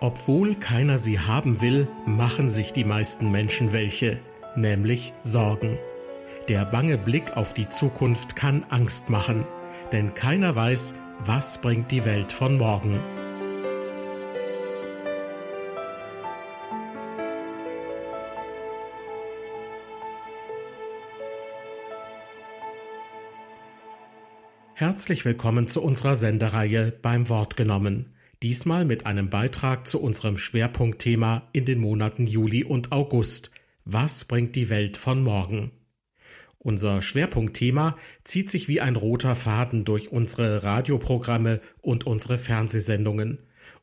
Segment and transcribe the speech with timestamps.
[0.00, 4.20] Obwohl keiner sie haben will, machen sich die meisten Menschen welche,
[4.54, 5.76] nämlich Sorgen.
[6.48, 9.44] Der bange Blick auf die Zukunft kann Angst machen,
[9.90, 13.00] denn keiner weiß, was bringt die Welt von morgen.
[24.74, 28.14] Herzlich willkommen zu unserer Sendereihe beim Wort genommen.
[28.42, 33.50] Diesmal mit einem Beitrag zu unserem Schwerpunktthema in den Monaten Juli und August.
[33.84, 35.72] Was bringt die Welt von morgen?
[36.58, 43.38] Unser Schwerpunktthema zieht sich wie ein roter Faden durch unsere Radioprogramme und unsere Fernsehsendungen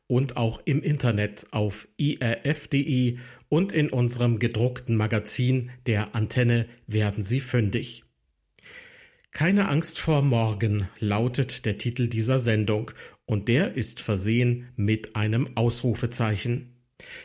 [0.06, 7.40] und auch im Internet auf irf.de und in unserem gedruckten Magazin der Antenne werden Sie
[7.40, 8.04] fündig.
[9.32, 12.92] Keine Angst vor morgen lautet der Titel dieser Sendung
[13.26, 16.76] und der ist versehen mit einem Ausrufezeichen.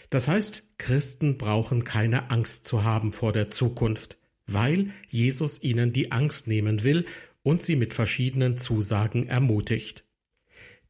[0.10, 6.12] Das heißt, Christen brauchen keine Angst zu haben vor der Zukunft, weil Jesus ihnen die
[6.12, 7.06] Angst nehmen will
[7.44, 10.04] und sie mit verschiedenen Zusagen ermutigt.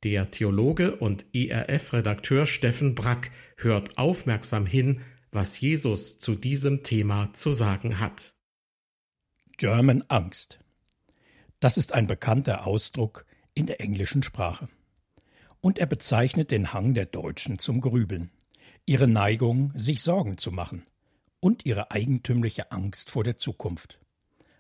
[0.04, 7.52] Der Theologe und ERF-Redakteur Steffen Brack hört aufmerksam hin, was Jesus zu diesem Thema zu
[7.52, 8.34] sagen hat.
[9.58, 10.62] German Angst
[11.62, 14.68] das ist ein bekannter Ausdruck in der englischen Sprache.
[15.62, 18.32] Und er bezeichnet den Hang der Deutschen zum Grübeln,
[18.86, 20.84] ihre Neigung, sich Sorgen zu machen
[21.40, 24.00] und ihre eigentümliche Angst vor der Zukunft.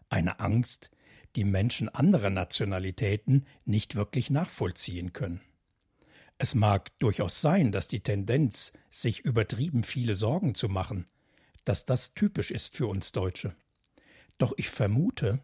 [0.09, 0.91] Eine Angst,
[1.35, 5.41] die Menschen anderer Nationalitäten nicht wirklich nachvollziehen können.
[6.37, 11.05] Es mag durchaus sein, dass die Tendenz, sich übertrieben viele Sorgen zu machen,
[11.65, 13.55] dass das typisch ist für uns Deutsche.
[14.37, 15.39] Doch ich vermute,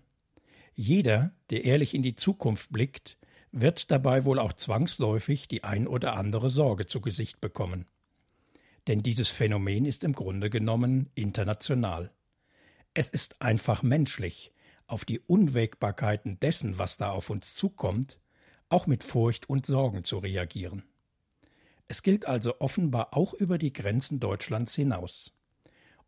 [0.74, 3.17] jeder, der ehrlich in die Zukunft blickt,
[3.52, 7.86] wird dabei wohl auch zwangsläufig die ein oder andere Sorge zu Gesicht bekommen.
[8.88, 12.12] Denn dieses Phänomen ist im Grunde genommen international.
[12.94, 14.54] Es ist einfach menschlich,
[14.88, 18.20] auf die Unwägbarkeiten dessen, was da auf uns zukommt,
[18.70, 20.84] auch mit Furcht und Sorgen zu reagieren.
[21.88, 25.34] Es gilt also offenbar auch über die Grenzen Deutschlands hinaus.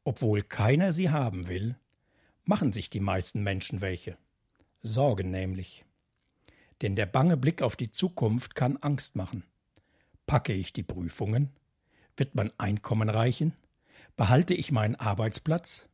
[0.03, 1.77] Obwohl keiner sie haben will,
[2.43, 4.17] machen sich die meisten Menschen welche.
[4.81, 5.85] Sorgen nämlich.
[6.81, 9.43] Denn der bange Blick auf die Zukunft kann Angst machen.
[10.25, 11.49] Packe ich die Prüfungen?
[12.15, 13.53] Wird mein Einkommen reichen?
[14.15, 15.89] Behalte ich meinen Arbeitsplatz?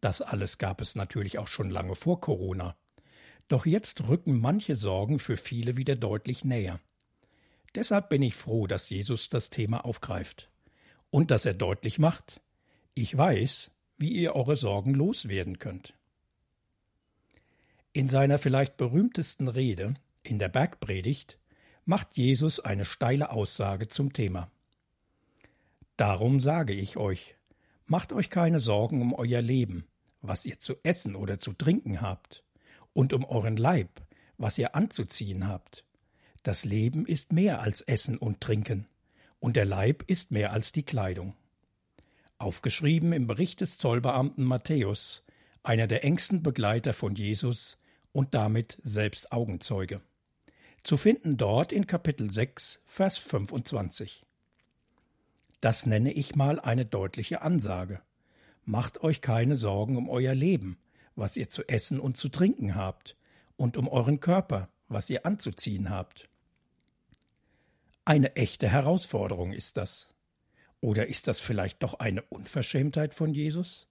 [0.00, 2.76] Das alles gab es natürlich auch schon lange vor Corona.
[3.48, 6.80] Doch jetzt rücken manche Sorgen für viele wieder deutlich näher.
[7.74, 10.50] Deshalb bin ich froh, dass Jesus das Thema aufgreift
[11.10, 12.40] und dass er deutlich macht,
[12.94, 15.94] ich weiß, wie ihr eure Sorgen loswerden könnt.
[17.96, 21.38] In seiner vielleicht berühmtesten Rede, in der Bergpredigt,
[21.86, 24.50] macht Jesus eine steile Aussage zum Thema.
[25.96, 27.36] Darum sage ich euch,
[27.86, 29.86] macht euch keine Sorgen um euer Leben,
[30.20, 32.44] was ihr zu essen oder zu trinken habt,
[32.92, 34.02] und um euren Leib,
[34.36, 35.86] was ihr anzuziehen habt.
[36.42, 38.86] Das Leben ist mehr als Essen und Trinken,
[39.40, 41.34] und der Leib ist mehr als die Kleidung.
[42.36, 45.24] Aufgeschrieben im Bericht des Zollbeamten Matthäus,
[45.62, 47.78] einer der engsten Begleiter von Jesus,
[48.16, 50.00] und damit selbst Augenzeuge.
[50.82, 54.24] Zu finden dort in Kapitel 6, Vers 25.
[55.60, 58.00] Das nenne ich mal eine deutliche Ansage.
[58.64, 60.78] Macht euch keine Sorgen um euer Leben,
[61.14, 63.16] was ihr zu essen und zu trinken habt,
[63.58, 66.30] und um euren Körper, was ihr anzuziehen habt.
[68.06, 70.08] Eine echte Herausforderung ist das.
[70.80, 73.88] Oder ist das vielleicht doch eine Unverschämtheit von Jesus?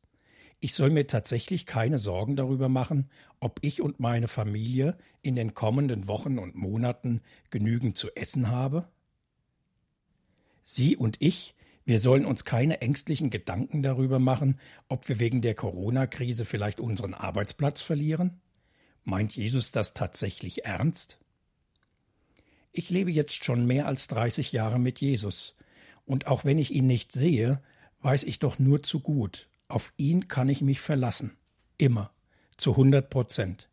[0.65, 3.07] Ich soll mir tatsächlich keine Sorgen darüber machen,
[3.39, 7.21] ob ich und meine Familie in den kommenden Wochen und Monaten
[7.51, 8.89] genügend zu essen habe?
[10.63, 11.53] Sie und ich,
[11.85, 14.59] wir sollen uns keine ängstlichen Gedanken darüber machen,
[14.89, 18.41] ob wir wegen der Corona-Krise vielleicht unseren Arbeitsplatz verlieren?
[19.03, 21.19] Meint Jesus das tatsächlich ernst?
[22.71, 25.56] Ich lebe jetzt schon mehr als 30 Jahre mit Jesus,
[26.07, 27.61] und auch wenn ich ihn nicht sehe,
[28.01, 31.38] weiß ich doch nur zu gut, auf ihn kann ich mich verlassen.
[31.77, 32.12] Immer.
[32.57, 33.69] Zu hundert Prozent.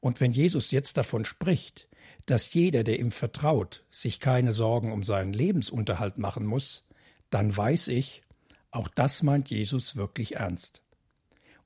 [0.00, 1.88] Und wenn Jesus jetzt davon spricht,
[2.26, 6.84] dass jeder, der ihm vertraut, sich keine Sorgen um seinen Lebensunterhalt machen muss,
[7.30, 8.22] dann weiß ich,
[8.70, 10.82] auch das meint Jesus wirklich ernst.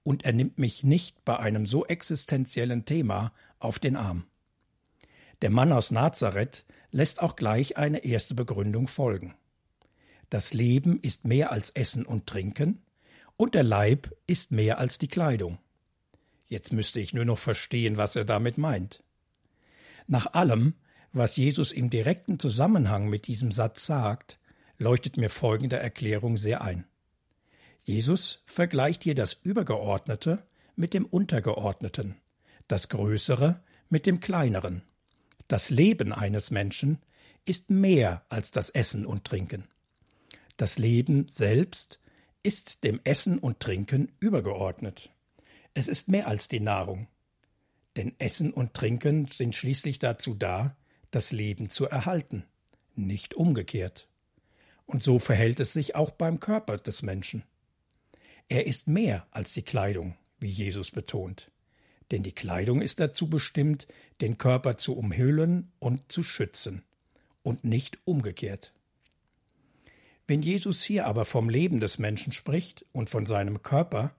[0.02, 4.26] Und er nimmt mich nicht bei einem so existenziellen Thema auf den Arm.
[5.42, 9.34] Der Mann aus Nazareth lässt auch gleich eine erste Begründung folgen.
[10.28, 12.82] Das Leben ist mehr als Essen und Trinken,
[13.40, 15.56] und der Leib ist mehr als die Kleidung.
[16.46, 19.02] Jetzt müsste ich nur noch verstehen, was er damit meint.
[20.06, 20.74] Nach allem,
[21.14, 24.38] was Jesus im direkten Zusammenhang mit diesem Satz sagt,
[24.76, 26.84] leuchtet mir folgende Erklärung sehr ein.
[27.82, 30.44] Jesus vergleicht hier das Übergeordnete
[30.76, 32.16] mit dem Untergeordneten,
[32.68, 34.82] das Größere mit dem Kleineren.
[35.48, 36.98] Das Leben eines Menschen
[37.46, 39.64] ist mehr als das Essen und Trinken.
[40.58, 42.00] Das Leben selbst
[42.42, 45.10] ist dem Essen und Trinken übergeordnet.
[45.74, 47.06] Es ist mehr als die Nahrung.
[47.96, 50.76] Denn Essen und Trinken sind schließlich dazu da,
[51.10, 52.44] das Leben zu erhalten,
[52.94, 54.08] nicht umgekehrt.
[54.86, 57.42] Und so verhält es sich auch beim Körper des Menschen.
[58.48, 61.50] Er ist mehr als die Kleidung, wie Jesus betont.
[62.10, 63.86] Denn die Kleidung ist dazu bestimmt,
[64.20, 66.82] den Körper zu umhüllen und zu schützen,
[67.42, 68.72] und nicht umgekehrt.
[70.30, 74.14] Wenn Jesus hier aber vom Leben des Menschen spricht und von seinem Körper,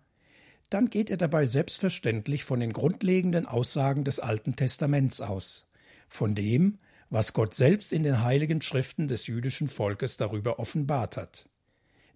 [0.70, 5.70] dann geht er dabei selbstverständlich von den grundlegenden Aussagen des Alten Testaments aus,
[6.10, 6.80] von dem,
[7.10, 11.48] was Gott selbst in den heiligen Schriften des jüdischen Volkes darüber offenbart hat.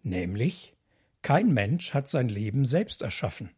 [0.04, 0.76] Nämlich,
[1.22, 3.52] kein Mensch hat sein Leben selbst erschaffen,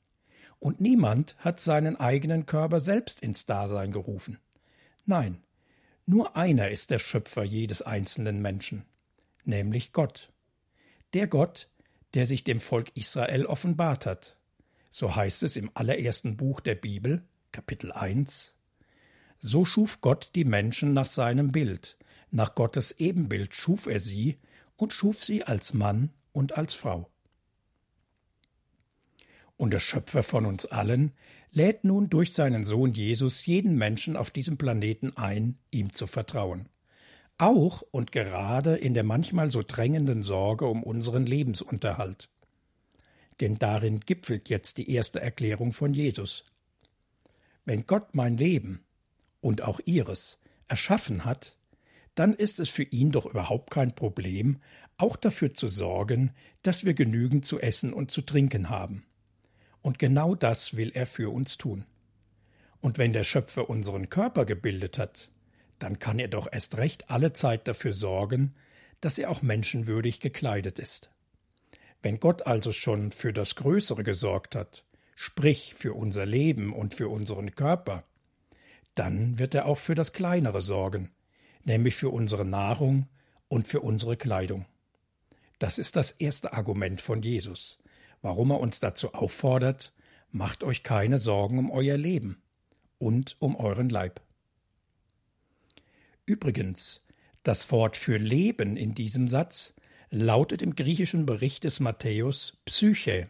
[0.59, 4.37] und niemand hat seinen eigenen Körper selbst ins Dasein gerufen.
[5.03, 5.39] Nein,
[6.05, 8.85] nur einer ist der Schöpfer jedes einzelnen Menschen,
[9.47, 10.31] nämlich Gott.
[11.13, 11.69] Der Gott,
[12.13, 14.37] der sich dem Volk Israel offenbart hat,
[14.89, 18.55] so heißt es im allerersten Buch der Bibel, Kapitel 1.
[19.39, 21.97] So schuf Gott die Menschen nach seinem Bild,
[22.31, 24.37] nach Gottes Ebenbild schuf er sie
[24.75, 27.09] und schuf sie als Mann und als Frau.
[29.55, 31.13] Und der Schöpfer von uns allen
[31.51, 36.69] lädt nun durch seinen Sohn Jesus jeden Menschen auf diesem Planeten ein, ihm zu vertrauen.
[37.37, 42.29] Auch und gerade in der manchmal so drängenden Sorge um unseren Lebensunterhalt
[43.39, 46.45] denn darin gipfelt jetzt die erste Erklärung von Jesus.
[47.65, 48.83] Wenn Gott mein Leben
[49.41, 51.55] und auch ihres erschaffen hat,
[52.15, 54.59] dann ist es für ihn doch überhaupt kein Problem,
[54.97, 56.31] auch dafür zu sorgen,
[56.63, 59.05] dass wir genügend zu essen und zu trinken haben.
[59.81, 61.85] Und genau das will er für uns tun.
[62.79, 65.29] Und wenn der Schöpfer unseren Körper gebildet hat,
[65.79, 68.55] dann kann er doch erst recht alle Zeit dafür sorgen,
[69.01, 71.11] dass er auch menschenwürdig gekleidet ist.
[72.01, 74.83] Wenn Gott also schon für das Größere gesorgt hat,
[75.15, 78.03] sprich für unser Leben und für unseren Körper,
[78.95, 81.11] dann wird er auch für das Kleinere sorgen,
[81.63, 83.07] nämlich für unsere Nahrung
[83.47, 84.65] und für unsere Kleidung.
[85.59, 87.79] Das ist das erste Argument von Jesus,
[88.21, 89.93] warum er uns dazu auffordert,
[90.31, 92.41] macht euch keine Sorgen um euer Leben
[92.99, 94.21] und um euren Leib.
[96.27, 97.05] Übrigens,
[97.43, 99.73] das Wort für Leben in diesem Satz
[100.09, 103.29] lautet im griechischen Bericht des Matthäus Psyche.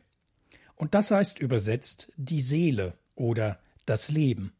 [0.75, 4.51] Und das heißt übersetzt die Seele oder das Leben.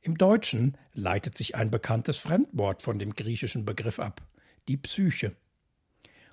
[0.00, 4.20] Im Deutschen leitet sich ein bekanntes Fremdwort von dem griechischen Begriff ab,
[4.66, 5.36] die Psyche.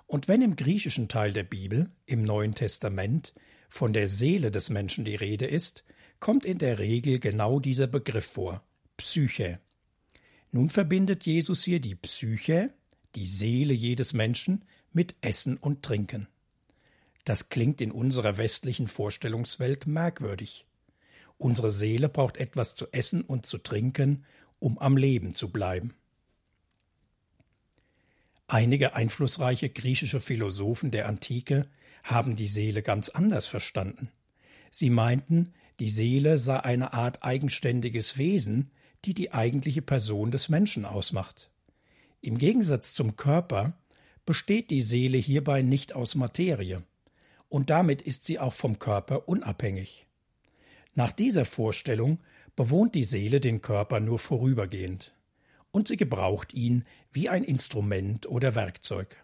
[0.08, 3.36] Und wenn im griechischen Teil der Bibel, im Neuen Testament,
[3.70, 5.84] von der Seele des Menschen die Rede ist,
[6.20, 8.64] kommt in der Regel genau dieser Begriff vor,
[8.98, 9.60] Psyche.
[10.52, 12.74] Nun verbindet Jesus hier die Psyche,
[13.16, 16.28] die Seele jedes Menschen, mit Essen und Trinken.
[17.26, 20.66] Das klingt in unserer westlichen Vorstellungswelt merkwürdig.
[21.38, 24.26] Unsere Seele braucht etwas zu essen und zu trinken,
[24.58, 25.94] um am Leben zu bleiben.
[28.48, 31.68] Einige einflussreiche griechische Philosophen der Antike
[32.04, 34.10] haben die Seele ganz anders verstanden.
[34.72, 38.72] Sie meinten, die Seele sei eine Art eigenständiges Wesen,
[39.06, 41.50] die die eigentliche Person des Menschen ausmacht.
[42.22, 43.74] Im Gegensatz zum Körper
[44.26, 46.84] besteht die Seele hierbei nicht aus Materie,
[47.48, 50.06] und damit ist sie auch vom Körper unabhängig.
[50.94, 52.20] Nach dieser Vorstellung
[52.56, 55.14] bewohnt die Seele den Körper nur vorübergehend,
[55.72, 59.16] und sie gebraucht ihn wie ein Instrument oder Werkzeug.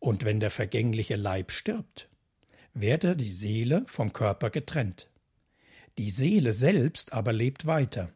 [0.00, 2.08] Und wenn der vergängliche Leib stirbt,
[2.72, 5.08] werde die Seele vom Körper getrennt.
[5.98, 8.12] Die Seele selbst aber lebt weiter.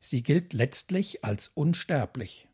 [0.00, 2.48] Sie gilt letztlich als unsterblich.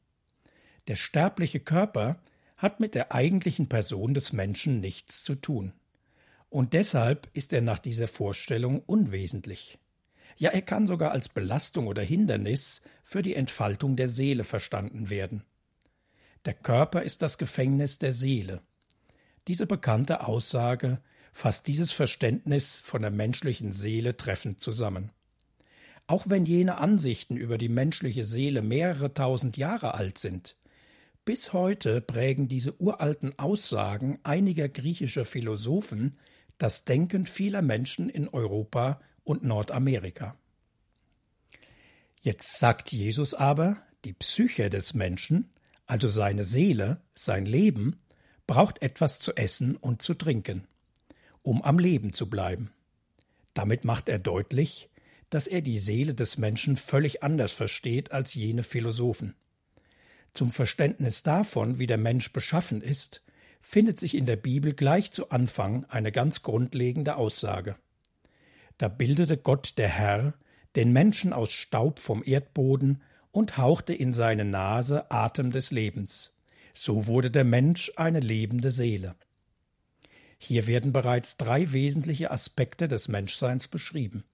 [0.88, 2.20] Der sterbliche Körper
[2.56, 5.72] hat mit der eigentlichen Person des Menschen nichts zu tun.
[6.48, 9.78] Und deshalb ist er nach dieser Vorstellung unwesentlich.
[10.36, 15.44] Ja, er kann sogar als Belastung oder Hindernis für die Entfaltung der Seele verstanden werden.
[16.44, 18.62] Der Körper ist das Gefängnis der Seele.
[19.48, 21.00] Diese bekannte Aussage
[21.32, 25.10] fasst dieses Verständnis von der menschlichen Seele treffend zusammen.
[26.06, 30.56] Auch wenn jene Ansichten über die menschliche Seele mehrere tausend Jahre alt sind,
[31.24, 36.14] bis heute prägen diese uralten Aussagen einiger griechischer Philosophen
[36.58, 40.36] das Denken vieler Menschen in Europa und Nordamerika.
[42.22, 45.50] Jetzt sagt Jesus aber, die Psyche des Menschen,
[45.86, 48.00] also seine Seele, sein Leben,
[48.46, 50.66] braucht etwas zu essen und zu trinken,
[51.42, 52.70] um am Leben zu bleiben.
[53.54, 54.88] Damit macht er deutlich,
[55.30, 59.34] dass er die Seele des Menschen völlig anders versteht als jene Philosophen.
[60.34, 63.22] Zum Verständnis davon, wie der Mensch beschaffen ist,
[63.60, 67.76] findet sich in der Bibel gleich zu Anfang eine ganz grundlegende Aussage.
[68.78, 70.34] Da bildete Gott der Herr
[70.76, 73.02] den Menschen aus Staub vom Erdboden
[73.32, 76.32] und hauchte in seine Nase Atem des Lebens.
[76.74, 79.16] So wurde der Mensch eine lebende Seele.
[80.38, 84.24] Hier werden bereits drei wesentliche Aspekte des Menschseins beschrieben.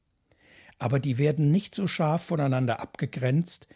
[0.82, 3.68] Aber die werden nicht so scharf voneinander abgegrenzt,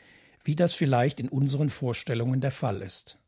[0.42, 3.20] wie das vielleicht in unseren Vorstellungen der Fall ist.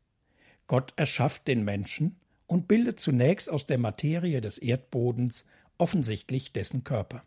[0.67, 5.45] Gott erschafft den Menschen und bildet zunächst aus der Materie des Erdbodens
[5.77, 7.23] offensichtlich dessen Körper.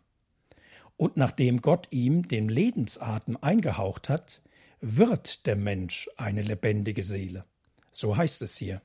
[0.95, 4.43] Und nachdem Gott ihm den Lebensatem eingehaucht hat,
[4.79, 7.45] wird der Mensch eine lebendige Seele.
[7.91, 8.83] So heißt es hier.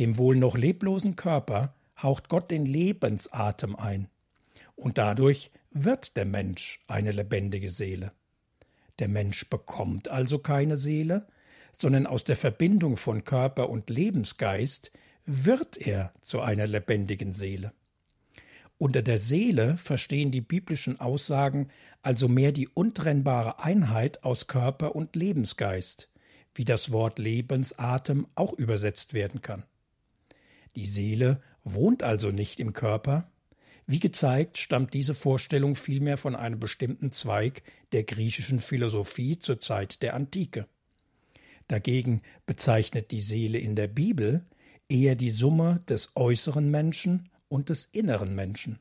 [0.00, 4.08] Dem wohl noch leblosen Körper haucht Gott den Lebensatem ein,
[4.76, 8.12] und dadurch wird der Mensch eine lebendige Seele.
[8.98, 11.26] Der Mensch bekommt also keine Seele,
[11.72, 14.92] sondern aus der Verbindung von Körper und Lebensgeist
[15.26, 17.72] wird er zu einer lebendigen Seele.
[18.78, 21.68] Unter der Seele verstehen die biblischen Aussagen
[22.02, 26.10] also mehr die untrennbare Einheit aus Körper und Lebensgeist,
[26.54, 29.64] wie das Wort Lebensatem auch übersetzt werden kann.
[30.76, 33.30] Die Seele wohnt also nicht im Körper.
[33.86, 37.62] Wie gezeigt, stammt diese Vorstellung vielmehr von einem bestimmten Zweig
[37.92, 40.66] der griechischen Philosophie zur Zeit der Antike.
[41.68, 44.46] Dagegen bezeichnet die Seele in der Bibel
[44.88, 48.78] eher die Summe des äußeren Menschen und des inneren Menschen.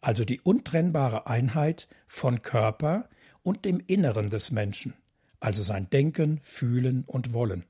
[0.00, 3.08] Also die untrennbare Einheit von Körper
[3.42, 4.94] und dem Inneren des Menschen,
[5.40, 7.64] also sein Denken, Fühlen und Wollen.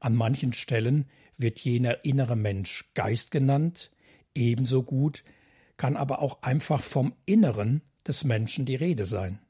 [0.00, 1.06] An manchen Stellen
[1.38, 3.91] wird jener innere Mensch Geist genannt,
[4.34, 5.24] ebenso gut
[5.76, 9.40] kann aber auch einfach vom Inneren des Menschen die Rede sein.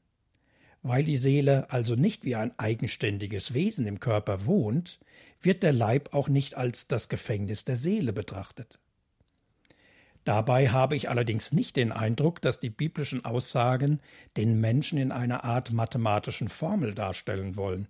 [0.81, 4.99] Weil die Seele also nicht wie ein eigenständiges Wesen im Körper wohnt,
[5.41, 8.79] wird der Leib auch nicht als das Gefängnis der Seele betrachtet.
[10.23, 13.99] Dabei habe ich allerdings nicht den Eindruck, dass die biblischen Aussagen
[14.37, 17.89] den Menschen in einer Art mathematischen Formel darstellen wollen,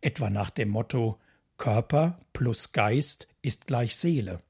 [0.00, 1.18] etwa nach dem Motto
[1.56, 4.40] Körper plus Geist ist gleich Seele.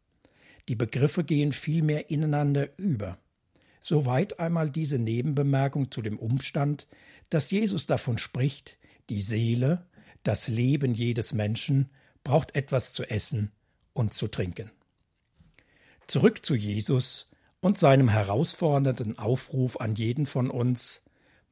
[0.68, 3.18] Die Begriffe gehen vielmehr ineinander über.
[3.80, 6.87] Soweit einmal diese Nebenbemerkung zu dem Umstand,
[7.28, 8.78] dass Jesus davon spricht,
[9.11, 9.87] die Seele,
[10.23, 11.90] das Leben jedes Menschen,
[12.23, 13.52] braucht etwas zu essen
[13.92, 14.71] und zu trinken.
[16.06, 17.30] Zurück zu Jesus
[17.61, 21.04] und seinem herausfordernden Aufruf an jeden von uns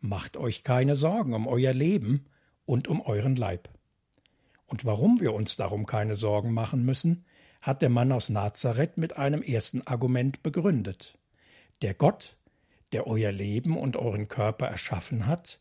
[0.05, 2.25] Macht euch keine Sorgen um euer Leben
[2.65, 3.69] und um euren Leib.
[4.67, 7.25] Und warum wir uns darum keine Sorgen machen müssen,
[7.63, 11.17] hat der Mann aus Nazareth mit einem ersten Argument begründet.
[11.81, 12.37] Der Gott,
[12.93, 15.61] der euer Leben und euren Körper erschaffen hat,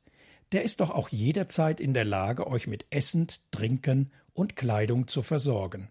[0.52, 5.22] der ist doch auch jederzeit in der Lage, euch mit Essen, Trinken und Kleidung zu
[5.22, 5.90] versorgen,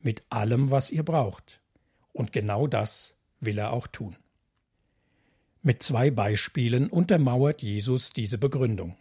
[0.00, 1.60] mit allem, was ihr braucht.
[2.12, 4.16] Und genau das will er auch tun.
[5.62, 8.96] Mit zwei Beispielen untermauert Jesus diese Begründung.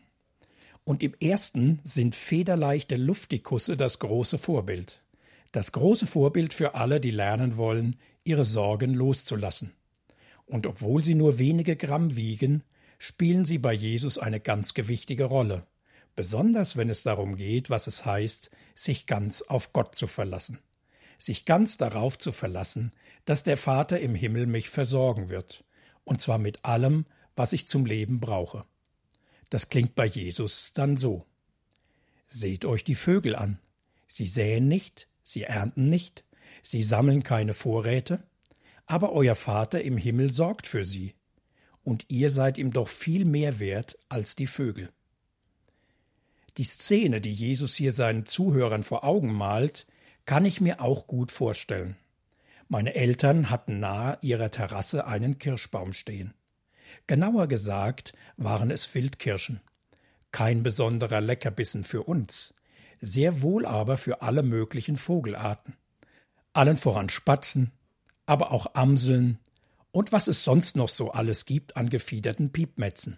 [0.83, 5.01] Und im ersten sind federleichte Luftikusse das große Vorbild.
[5.51, 9.73] Das große Vorbild für alle, die lernen wollen, ihre Sorgen loszulassen.
[10.45, 12.63] Und obwohl sie nur wenige Gramm wiegen,
[12.99, 15.65] spielen sie bei Jesus eine ganz gewichtige Rolle,
[16.15, 20.59] besonders wenn es darum geht, was es heißt, sich ganz auf Gott zu verlassen,
[21.17, 22.91] sich ganz darauf zu verlassen,
[23.25, 25.63] dass der Vater im Himmel mich versorgen wird,
[26.03, 28.65] und zwar mit allem, was ich zum Leben brauche.
[29.49, 31.25] Das klingt bei Jesus dann so.
[32.25, 33.59] Seht euch die Vögel an.
[34.07, 36.23] Sie säen nicht, sie ernten nicht,
[36.63, 38.23] sie sammeln keine Vorräte,
[38.85, 41.15] aber euer Vater im Himmel sorgt für sie,
[41.83, 44.89] und ihr seid ihm doch viel mehr wert als die Vögel.
[46.57, 49.85] Die Szene, die Jesus hier seinen Zuhörern vor Augen malt,
[50.25, 51.97] kann ich mir auch gut vorstellen.
[52.69, 56.33] Meine Eltern hatten nahe ihrer Terrasse einen Kirschbaum stehen.
[57.05, 59.61] Genauer gesagt waren es Wildkirschen.
[60.31, 62.53] Kein besonderer Leckerbissen für uns,
[62.99, 65.75] sehr wohl aber für alle möglichen Vogelarten.
[66.53, 67.71] Allen voran Spatzen,
[68.25, 69.39] aber auch Amseln
[69.91, 73.17] und was es sonst noch so alles gibt an gefiederten Piepmetzen.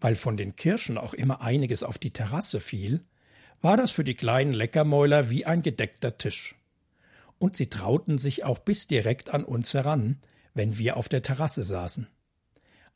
[0.00, 3.04] Weil von den Kirschen auch immer einiges auf die Terrasse fiel,
[3.60, 6.54] war das für die kleinen Leckermäuler wie ein gedeckter Tisch.
[7.38, 10.20] Und sie trauten sich auch bis direkt an uns heran,
[10.54, 12.08] wenn wir auf der Terrasse saßen.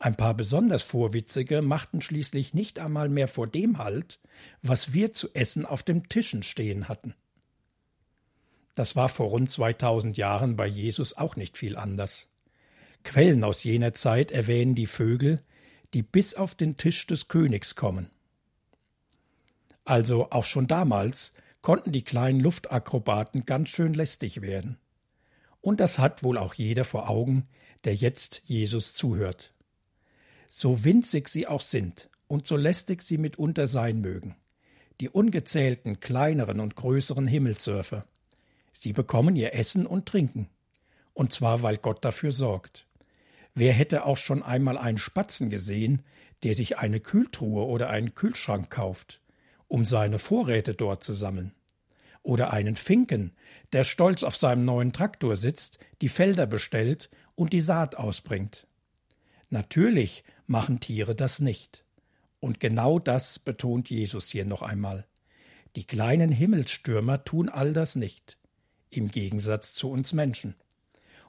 [0.02, 4.18] Ein paar besonders Vorwitzige machten schließlich nicht einmal mehr vor dem Halt,
[4.60, 7.14] was wir zu essen auf dem Tischen stehen hatten.
[8.74, 12.32] Das war vor rund 2000 Jahren bei Jesus auch nicht viel anders.
[13.04, 15.40] Quellen aus jener Zeit erwähnen die Vögel,
[15.94, 18.10] die bis auf den Tisch des Königs kommen.
[19.84, 24.78] Also auch schon damals konnten die kleinen Luftakrobaten ganz schön lästig werden.
[25.60, 27.46] Und das hat wohl auch jeder vor Augen,
[27.84, 29.52] der jetzt Jesus zuhört.
[30.54, 34.36] So winzig sie auch sind und so lästig sie mitunter sein mögen,
[35.00, 38.04] die ungezählten kleineren und größeren Himmelssurfer,
[38.74, 40.50] sie bekommen ihr Essen und Trinken,
[41.14, 42.86] und zwar weil Gott dafür sorgt.
[43.54, 46.02] Wer hätte auch schon einmal einen Spatzen gesehen,
[46.42, 49.22] der sich eine Kühltruhe oder einen Kühlschrank kauft,
[49.68, 51.54] um seine Vorräte dort zu sammeln?
[52.22, 53.32] Oder einen Finken,
[53.72, 58.66] der stolz auf seinem neuen Traktor sitzt, die Felder bestellt und die Saat ausbringt?
[59.48, 61.84] Natürlich machen Tiere das nicht.
[62.40, 65.06] Und genau das betont Jesus hier noch einmal.
[65.76, 68.36] Die kleinen Himmelsstürmer tun all das nicht,
[68.90, 70.54] im Gegensatz zu uns Menschen.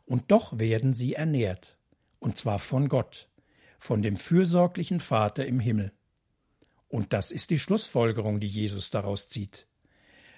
[0.06, 1.78] Und doch werden sie ernährt
[2.20, 3.30] und zwar von Gott,
[3.78, 5.92] von dem fürsorglichen Vater im Himmel.
[6.88, 9.68] Und das ist die Schlussfolgerung, die Jesus daraus zieht.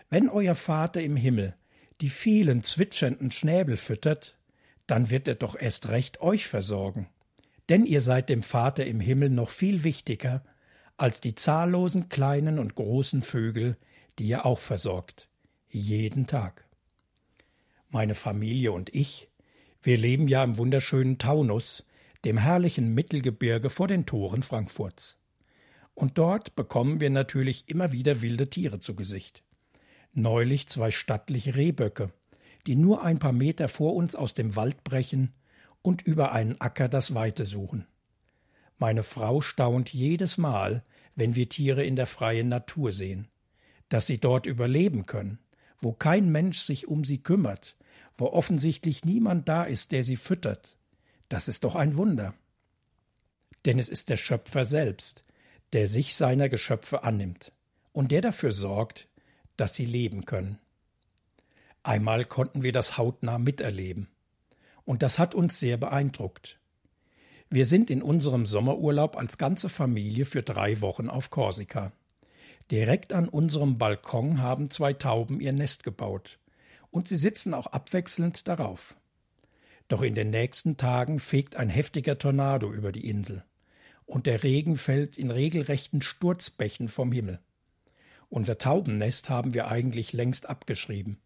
[0.10, 1.56] Wenn euer Vater im Himmel
[2.02, 4.38] die vielen zwitschernden Schnäbel füttert,
[4.88, 7.08] dann wird er doch erst recht euch versorgen.
[7.70, 10.44] Denn ihr seid dem Vater im Himmel noch viel wichtiger
[10.98, 13.78] als die zahllosen kleinen und großen Vögel,
[14.18, 15.28] die er auch versorgt,
[15.70, 16.66] jeden Tag.
[17.90, 19.30] Meine Familie und ich,
[19.82, 21.86] wir leben ja im wunderschönen Taunus,
[22.24, 25.20] dem herrlichen Mittelgebirge vor den Toren Frankfurts.
[25.94, 29.44] Und dort bekommen wir natürlich immer wieder wilde Tiere zu Gesicht.
[30.14, 32.12] Neulich zwei stattliche Rehböcke,
[32.68, 35.34] die nur ein paar Meter vor uns aus dem Wald brechen
[35.86, 37.86] und über einen Acker das Weite suchen.
[38.80, 40.84] Meine Frau staunt jedes Mal,
[41.16, 43.28] wenn wir Tiere in der freien Natur sehen,
[43.90, 45.38] dass sie dort überleben können,
[45.80, 47.78] wo kein Mensch sich um sie kümmert,
[48.18, 50.76] wo offensichtlich niemand da ist, der sie füttert.
[51.30, 52.34] Das ist doch ein Wunder.
[53.66, 55.22] Denn es ist der Schöpfer selbst,
[55.74, 57.52] der sich seiner Geschöpfe annimmt
[57.94, 59.08] und der dafür sorgt,
[59.56, 60.58] dass sie leben können.
[61.84, 64.10] Einmal konnten wir das hautnah miterleben.
[64.86, 66.60] Und das hat uns sehr beeindruckt.
[67.50, 71.92] Wir sind in unserem Sommerurlaub als ganze Familie für drei Wochen auf Korsika.
[72.72, 76.40] Direkt an unserem Balkon haben zwei Tauben ihr Nest gebaut
[76.96, 78.96] und sie sitzen auch abwechselnd darauf.
[79.90, 83.44] Doch in den nächsten Tagen fegt ein heftiger Tornado über die Insel,
[84.06, 87.40] und der Regen fällt in regelrechten Sturzbächen vom Himmel.
[88.30, 91.20] Unser Taubennest haben wir eigentlich längst abgeschrieben.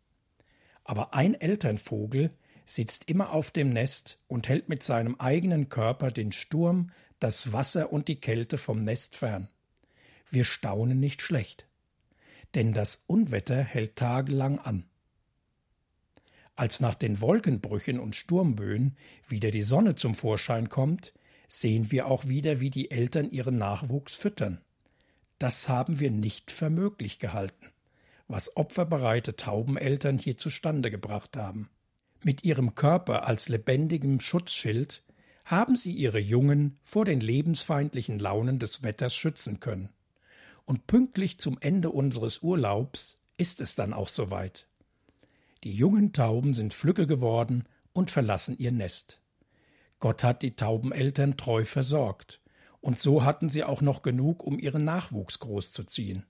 [0.84, 2.32] Aber ein Elternvogel
[2.70, 7.92] sitzt immer auf dem Nest und hält mit seinem eigenen Körper den Sturm, das Wasser
[7.92, 9.50] und die Kälte vom Nest fern.
[10.30, 11.68] Wir staunen nicht schlecht.
[12.54, 14.86] Denn das Unwetter hält tagelang an.
[16.56, 18.96] Als nach den Wolkenbrüchen und Sturmböen
[19.28, 21.14] wieder die Sonne zum Vorschein kommt,
[21.48, 24.62] sehen wir auch wieder, wie die Eltern ihren Nachwuchs füttern.
[25.40, 27.72] Das haben wir nicht für möglich gehalten,
[28.28, 31.70] was opferbereite Taubeneltern hier zustande gebracht haben.
[32.24, 35.04] Mit ihrem Körper als lebendigem Schutzschild
[35.46, 39.90] haben sie ihre Jungen vor den lebensfeindlichen Launen des Wetters schützen können.
[40.66, 44.68] Und pünktlich zum Ende unseres Urlaubs ist es dann auch soweit.
[45.64, 49.22] Die jungen Tauben sind flügge geworden und verlassen ihr Nest.
[50.00, 52.42] Gott hat die Taubeneltern treu versorgt,
[52.82, 56.26] und so hatten sie auch noch genug, um ihren Nachwuchs großzuziehen.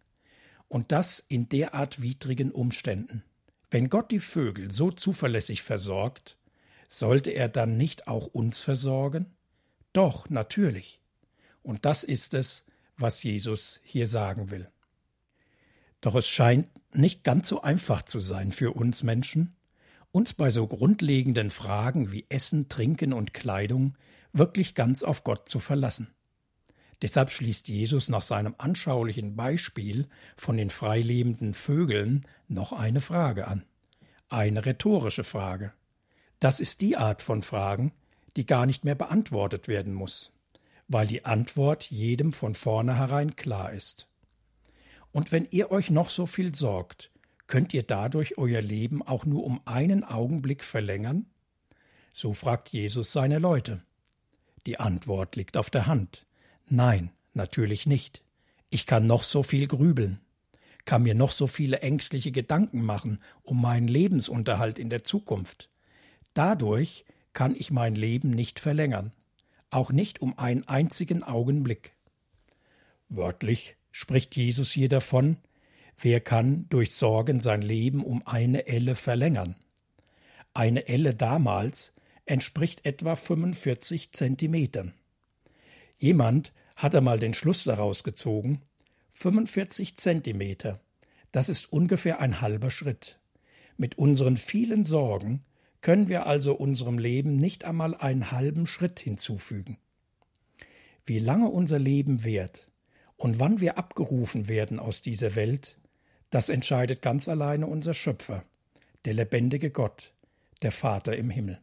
[0.67, 3.23] Und das in derart widrigen Umständen.
[3.71, 6.37] Wenn Gott die Vögel so zuverlässig versorgt,
[6.87, 9.27] sollte er dann nicht auch uns versorgen?
[9.93, 11.01] Doch, natürlich.
[11.61, 12.65] Und das ist es,
[12.97, 14.69] was Jesus hier sagen will.
[16.01, 19.55] Doch es scheint nicht ganz so einfach zu sein für uns Menschen,
[20.11, 23.95] uns bei so grundlegenden Fragen wie Essen, Trinken und Kleidung
[24.31, 26.07] wirklich ganz auf Gott zu verlassen.
[27.01, 33.63] Deshalb schließt Jesus nach seinem anschaulichen Beispiel von den freilebenden Vögeln noch eine Frage an.
[34.27, 35.73] Eine rhetorische Frage.
[36.39, 37.93] Das ist die Art von Fragen,
[38.35, 40.31] die gar nicht mehr beantwortet werden muss,
[40.87, 44.07] weil die Antwort jedem von vornherein klar ist.
[45.11, 47.11] Und wenn ihr euch noch so viel sorgt,
[47.47, 51.25] könnt ihr dadurch euer Leben auch nur um einen Augenblick verlängern?
[52.13, 53.81] So fragt Jesus seine Leute.
[54.65, 56.25] Die Antwort liegt auf der Hand.
[56.69, 58.21] Nein, natürlich nicht.
[58.69, 60.19] Ich kann noch so viel grübeln,
[60.85, 65.69] kann mir noch so viele ängstliche Gedanken machen um meinen Lebensunterhalt in der Zukunft.
[66.33, 69.11] Dadurch kann ich mein Leben nicht verlängern,
[69.71, 71.93] auch nicht um einen einzigen Augenblick.
[73.09, 75.37] Wörtlich spricht Jesus hier davon,
[76.01, 79.55] Wer kann durch Sorgen sein Leben um eine Elle verlängern?
[80.53, 81.93] Eine Elle damals
[82.25, 84.93] entspricht etwa 45 Zentimetern.
[85.99, 88.61] Jemand hat einmal den Schluss daraus gezogen,
[89.09, 90.79] 45 Zentimeter,
[91.33, 93.19] das ist ungefähr ein halber Schritt.
[93.77, 95.43] Mit unseren vielen Sorgen
[95.81, 99.77] können wir also unserem Leben nicht einmal einen halben Schritt hinzufügen.
[101.05, 102.69] Wie lange unser Leben währt
[103.17, 105.77] und wann wir abgerufen werden aus dieser Welt,
[106.29, 108.43] das entscheidet ganz alleine unser Schöpfer,
[109.03, 110.13] der lebendige Gott,
[110.61, 111.59] der Vater im Himmel.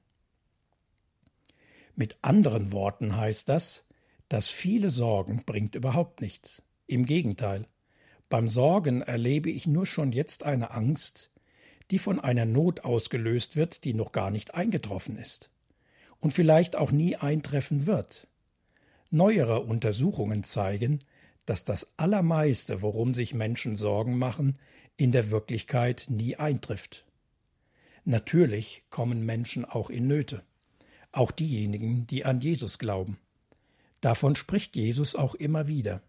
[1.95, 3.87] Mit anderen Worten heißt das,
[4.29, 6.63] dass viele Sorgen bringt überhaupt nichts.
[6.87, 7.67] Im Gegenteil,
[8.29, 11.31] beim Sorgen erlebe ich nur schon jetzt eine Angst,
[11.91, 15.51] die von einer Not ausgelöst wird, die noch gar nicht eingetroffen ist
[16.21, 18.27] und vielleicht auch nie eintreffen wird.
[19.11, 21.01] Neuere Untersuchungen zeigen,
[21.45, 24.59] dass das Allermeiste, worum sich Menschen Sorgen machen,
[24.97, 27.05] in der Wirklichkeit nie eintrifft.
[28.05, 30.43] Natürlich kommen Menschen auch in Nöte,
[31.13, 33.19] auch diejenigen, die an Jesus glauben.
[34.01, 36.03] Davon spricht Jesus auch immer wieder.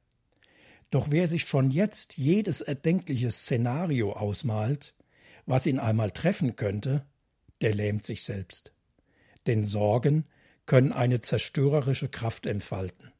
[0.89, 4.93] Doch wer sich schon jetzt jedes erdenkliche Szenario ausmalt,
[5.45, 7.05] was ihn einmal treffen könnte,
[7.61, 8.71] der lähmt sich selbst.
[9.47, 10.25] Denn Sorgen
[10.65, 13.11] können eine zerstörerische Kraft entfalten.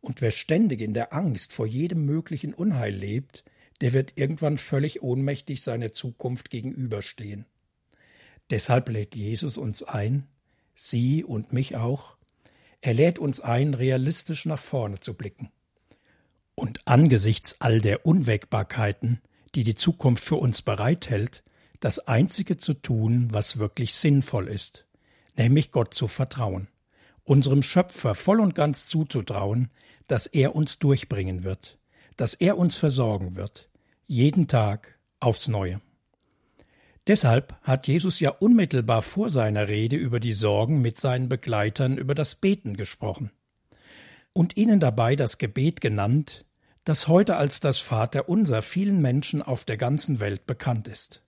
[0.00, 3.44] Und wer ständig in der Angst vor jedem möglichen Unheil lebt,
[3.80, 7.46] der wird irgendwann völlig ohnmächtig seiner Zukunft gegenüberstehen.
[8.50, 10.26] Deshalb lädt Jesus uns ein,
[10.74, 12.16] Sie und mich auch,
[12.80, 15.50] er lädt uns ein, realistisch nach vorne zu blicken.
[16.54, 19.20] Und angesichts all der Unwägbarkeiten,
[19.54, 21.42] die die Zukunft für uns bereithält,
[21.80, 24.86] das Einzige zu tun, was wirklich sinnvoll ist,
[25.36, 26.68] nämlich Gott zu vertrauen,
[27.24, 29.70] unserem Schöpfer voll und ganz zuzutrauen,
[30.06, 31.78] dass er uns durchbringen wird,
[32.16, 33.70] dass er uns versorgen wird,
[34.06, 35.80] jeden Tag aufs Neue.
[37.10, 42.14] Deshalb hat Jesus ja unmittelbar vor seiner Rede über die Sorgen mit seinen Begleitern über
[42.14, 43.32] das Beten gesprochen
[44.32, 46.44] und ihnen dabei das Gebet genannt,
[46.84, 51.24] das heute als das Vaterunser vielen Menschen auf der ganzen Welt bekannt ist.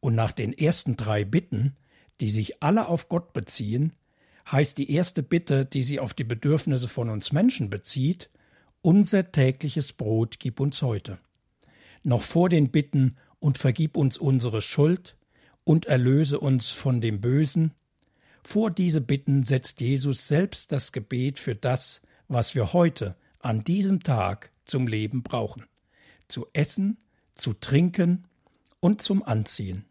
[0.00, 1.74] Und nach den ersten drei Bitten,
[2.20, 3.94] die sich alle auf Gott beziehen,
[4.52, 8.28] heißt die erste Bitte, die sie auf die Bedürfnisse von uns Menschen bezieht,
[8.82, 11.18] unser tägliches Brot gib uns heute
[12.04, 15.18] noch vor den Bitten und vergib uns unsere Schuld
[15.64, 17.72] und erlöse uns von dem Bösen,
[18.42, 24.02] vor diese Bitten setzt Jesus selbst das Gebet für das, was wir heute an diesem
[24.02, 25.66] Tag zum Leben brauchen,
[26.26, 26.96] zu essen,
[27.34, 28.26] zu trinken
[28.80, 29.84] und zum Anziehen.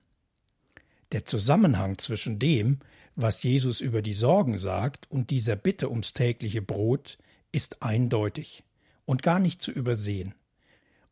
[1.12, 2.80] Der Zusammenhang zwischen dem,
[3.16, 7.20] was Jesus über die Sorgen sagt, und dieser Bitte ums tägliche Brot
[7.52, 8.64] ist eindeutig
[9.06, 10.34] und gar nicht zu übersehen.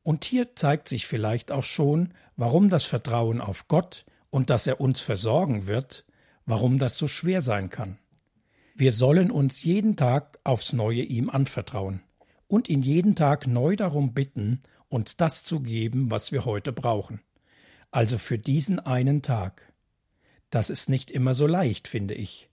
[0.03, 4.81] Und hier zeigt sich vielleicht auch schon, warum das Vertrauen auf Gott und dass er
[4.81, 6.05] uns versorgen wird,
[6.47, 7.99] warum das so schwer sein kann.
[8.73, 12.01] Wir sollen uns jeden Tag aufs neue ihm anvertrauen
[12.47, 17.21] und ihn jeden Tag neu darum bitten, uns das zu geben, was wir heute brauchen.
[17.91, 19.71] Also für diesen einen Tag.
[20.49, 22.49] Das ist nicht immer so leicht, finde ich.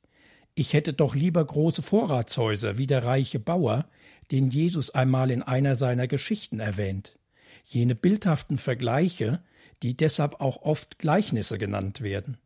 [0.55, 3.89] Ich hätte doch lieber große Vorratshäuser wie der reiche Bauer,
[4.33, 7.19] den Jesus einmal in einer seiner Geschichten erwähnt
[7.69, 9.43] jene bildhaften Vergleiche,
[9.83, 12.39] die deshalb auch oft Gleichnisse genannt werden.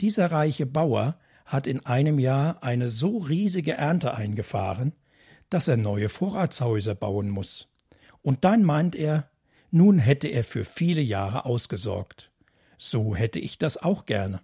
[0.00, 4.92] Dieser reiche Bauer hat in einem Jahr eine so riesige Ernte eingefahren,
[5.50, 7.68] dass er neue Vorratshäuser bauen muss.
[8.22, 9.30] Und dann meint er,
[9.70, 12.30] nun hätte er für viele Jahre ausgesorgt.
[12.78, 14.40] So hätte ich das auch gerne.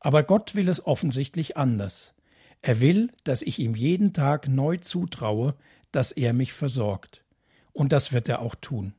[0.00, 2.14] Aber Gott will es offensichtlich anders.
[2.62, 5.54] Er will, dass ich ihm jeden Tag neu zutraue,
[5.92, 7.24] dass er mich versorgt.
[7.72, 8.94] Und das wird er auch tun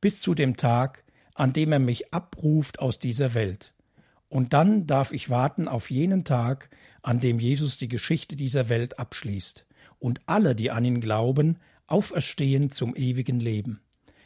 [0.00, 1.04] bis zu dem Tag,
[1.38, 3.72] an dem er mich abruft aus dieser Welt.
[4.28, 6.68] Und dann darf ich warten auf jenen Tag,
[7.00, 9.64] an dem Jesus die Geschichte dieser Welt abschließt
[10.00, 13.80] und alle, die an ihn glauben, auferstehen zum ewigen Leben,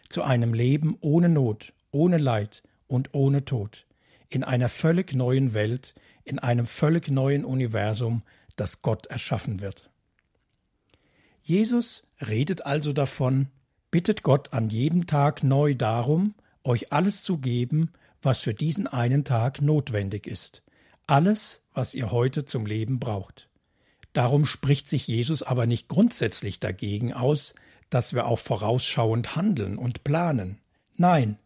[0.08, 3.86] zu einem Leben ohne Not, ohne Leid und ohne Tod,
[4.30, 5.94] in einer völlig neuen Welt,
[6.24, 8.22] in einem völlig neuen Universum,
[8.56, 9.90] das Gott erschaffen wird.
[11.42, 13.48] Jesus redet also davon,
[13.90, 17.90] Bittet Gott an jedem Tag neu darum, euch alles zu geben,
[18.22, 20.62] was für diesen einen Tag notwendig ist.
[21.06, 23.48] Alles, was ihr heute zum Leben braucht.
[24.12, 27.54] Darum spricht sich Jesus aber nicht grundsätzlich dagegen aus,
[27.90, 30.58] dass wir auch vorausschauend handeln und planen.
[30.96, 31.38] Nein,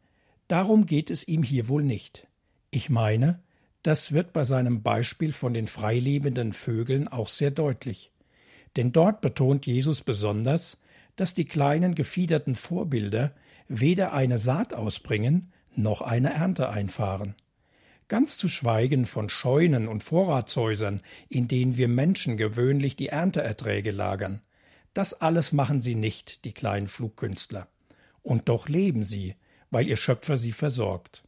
[0.48, 2.26] darum geht es ihm hier wohl nicht.
[2.70, 3.40] Ich meine,
[3.82, 8.10] das wird bei seinem Beispiel von den freilebenden Vögeln auch sehr deutlich.
[8.76, 10.78] Denn dort betont Jesus besonders,
[11.16, 13.34] dass die kleinen gefiederten Vorbilder
[13.68, 17.34] weder eine Saat ausbringen noch eine Ernte einfahren.
[18.08, 24.42] Ganz zu schweigen von Scheunen und Vorratshäusern, in denen wir Menschen gewöhnlich die Ernteerträge lagern.
[24.94, 27.68] Das alles machen sie nicht, die kleinen Flugkünstler.
[28.22, 29.34] Und doch leben sie,
[29.70, 31.24] weil ihr Schöpfer sie versorgt.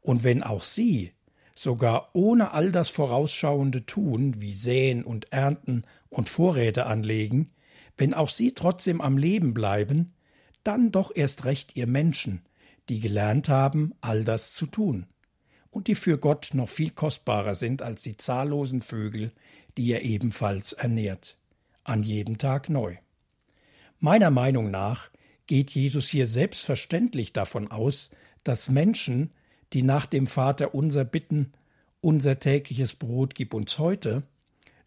[0.00, 1.12] Und wenn auch sie,
[1.54, 7.52] sogar ohne all das vorausschauende Tun, wie Säen und Ernten und Vorräte anlegen,
[8.02, 10.12] wenn auch sie trotzdem am Leben bleiben,
[10.64, 12.42] dann doch erst recht ihr Menschen,
[12.88, 15.06] die gelernt haben, all das zu tun,
[15.70, 19.30] und die für Gott noch viel kostbarer sind als die zahllosen Vögel,
[19.78, 21.38] die er ebenfalls ernährt,
[21.84, 22.96] an jedem Tag neu.
[24.00, 25.08] Meiner Meinung nach
[25.46, 28.10] geht Jesus hier selbstverständlich davon aus,
[28.42, 29.30] dass Menschen,
[29.72, 31.52] die nach dem Vater unser bitten,
[32.00, 34.24] unser tägliches Brot gib uns heute,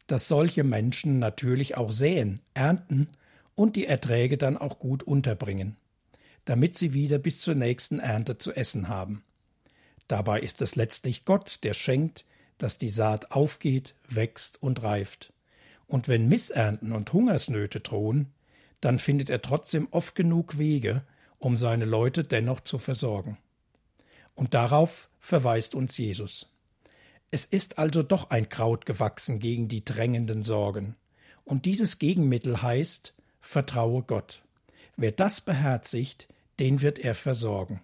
[0.07, 3.07] dass solche Menschen natürlich auch säen, ernten
[3.55, 5.75] und die Erträge dann auch gut unterbringen,
[6.45, 9.23] damit sie wieder bis zur nächsten Ernte zu essen haben.
[10.07, 12.25] Dabei ist es letztlich Gott, der schenkt,
[12.57, 15.33] dass die Saat aufgeht, wächst und reift.
[15.87, 18.31] Und wenn Missernten und Hungersnöte drohen,
[18.81, 21.03] dann findet er trotzdem oft genug Wege,
[21.37, 23.37] um seine Leute dennoch zu versorgen.
[24.35, 26.54] Und darauf verweist uns Jesus.
[27.36, 30.95] Es ist also doch ein Kraut gewachsen gegen die drängenden Sorgen.
[31.43, 34.41] Und dieses Gegenmittel heißt, vertraue Gott.
[34.95, 36.30] Wer das beherzigt,
[36.62, 37.82] den wird er versorgen.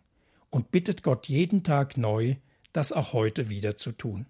[0.51, 2.37] Und bittet Gott jeden Tag neu,
[2.71, 4.25] das auch heute wieder zu tun.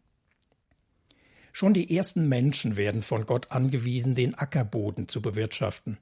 [1.54, 6.00] Schon die ersten Menschen werden von Gott angewiesen, den Ackerboden zu bewirtschaften.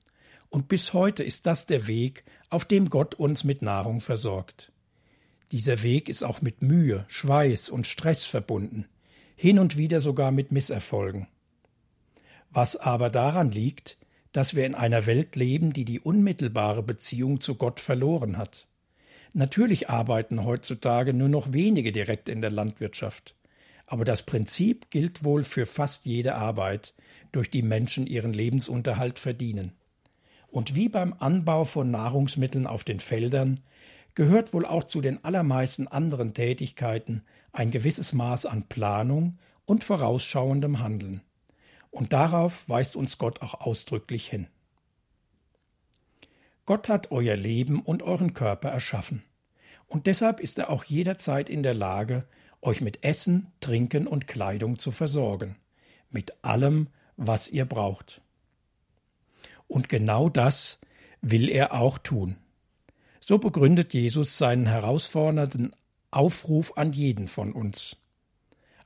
[0.48, 4.72] Und bis heute ist das der Weg, auf dem Gott uns mit Nahrung versorgt.
[5.52, 8.86] Dieser Weg ist auch mit Mühe, Schweiß und Stress verbunden,
[9.41, 11.25] hin und wieder sogar mit Misserfolgen.
[12.52, 13.97] Was aber daran liegt,
[14.34, 18.67] dass wir in einer Welt leben, die die unmittelbare Beziehung zu Gott verloren hat.
[19.32, 23.34] Natürlich arbeiten heutzutage nur noch wenige direkt in der Landwirtschaft.
[23.88, 26.93] Aber das Prinzip gilt wohl für fast jede Arbeit,
[27.32, 29.71] durch die Menschen ihren Lebensunterhalt verdienen.
[30.47, 33.62] Und wie beim Anbau von Nahrungsmitteln auf den Feldern
[34.15, 40.80] gehört wohl auch zu den allermeisten anderen Tätigkeiten ein gewisses Maß an Planung und vorausschauendem
[40.80, 41.22] Handeln.
[41.92, 44.48] Und darauf weist uns Gott auch ausdrücklich hin.
[46.66, 49.24] Gott hat euer Leben und euren Körper erschaffen.
[49.88, 52.28] Und deshalb ist er auch jederzeit in der Lage,
[52.62, 55.56] euch mit Essen, Trinken und Kleidung zu versorgen,
[56.12, 58.22] mit allem, was ihr braucht.
[59.68, 60.80] Und genau das
[61.22, 62.38] will er auch tun.
[63.20, 65.76] So begründet Jesus seinen herausfordernden
[66.12, 67.98] Aufruf an jeden von uns,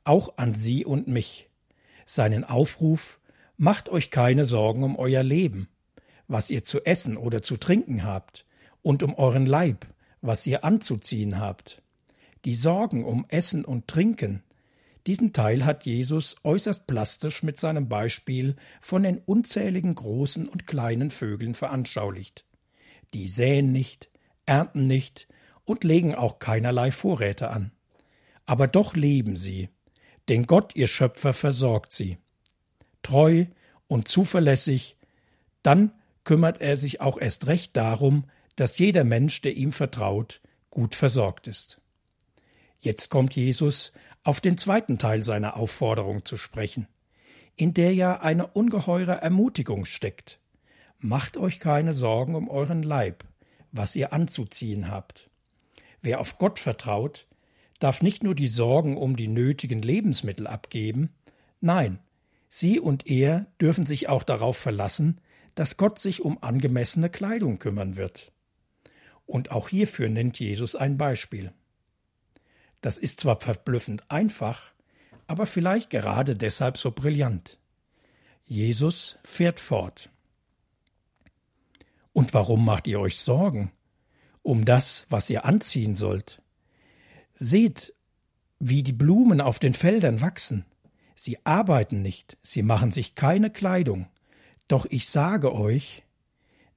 [0.03, 1.49] auch an Sie und mich,
[2.05, 3.19] seinen Aufruf
[3.57, 5.69] Macht euch keine Sorgen um euer Leben,
[6.27, 8.45] was ihr zu essen oder zu trinken habt,
[8.81, 9.87] und um euren Leib,
[10.21, 11.81] was ihr anzuziehen habt.
[12.43, 14.43] Die Sorgen um Essen und Trinken,
[15.07, 21.11] diesen Teil hat Jesus äußerst plastisch mit seinem Beispiel von den unzähligen großen und kleinen
[21.11, 22.45] Vögeln veranschaulicht.
[23.13, 24.09] Die säen nicht,
[24.45, 25.27] ernten nicht
[25.65, 27.71] und legen auch keinerlei Vorräte an.
[28.45, 29.69] Aber doch leben sie,
[30.29, 32.17] denn Gott, ihr Schöpfer, versorgt sie.
[33.01, 33.45] Treu
[33.87, 34.97] und zuverlässig,
[35.61, 35.91] dann
[36.23, 41.47] kümmert er sich auch erst recht darum, dass jeder Mensch, der ihm vertraut, gut versorgt
[41.47, 41.81] ist.
[42.79, 46.87] Jetzt kommt Jesus auf den zweiten Teil seiner Aufforderung zu sprechen,
[47.55, 50.39] in der ja eine ungeheure Ermutigung steckt.
[50.99, 53.25] Macht euch keine Sorgen um euren Leib,
[53.71, 55.29] was ihr anzuziehen habt.
[56.03, 57.27] Wer auf Gott vertraut,
[57.79, 61.15] darf nicht nur die Sorgen um die nötigen Lebensmittel abgeben,
[61.61, 61.99] nein,
[62.49, 65.21] sie und er dürfen sich auch darauf verlassen,
[65.55, 68.33] dass Gott sich um angemessene Kleidung kümmern wird.
[69.25, 71.53] Und auch hierfür nennt Jesus ein Beispiel.
[72.81, 74.73] Das ist zwar verblüffend einfach,
[75.25, 77.57] aber vielleicht gerade deshalb so brillant.
[78.45, 80.09] Jesus fährt fort.
[82.11, 83.71] Und warum macht ihr euch Sorgen?
[84.43, 86.41] Um das, was ihr anziehen sollt.
[87.33, 87.93] Seht,
[88.59, 90.65] wie die Blumen auf den Feldern wachsen.
[91.15, 94.07] Sie arbeiten nicht, sie machen sich keine Kleidung.
[94.67, 96.03] Doch ich sage euch,